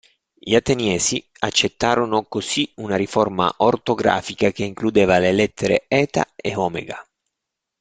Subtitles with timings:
[0.33, 7.05] Gli ateniesi accettarono così una riforma ortografica che includeva le lettere eta e omega.